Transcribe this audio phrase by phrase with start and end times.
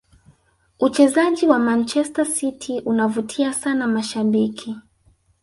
[0.79, 4.75] uchezaji wa manchester city unavutia sana mashabiki